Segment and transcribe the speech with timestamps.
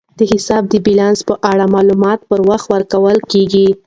[0.19, 3.67] د حساب د بیلانس په اړه معلومات په وخت ورکول کیږي.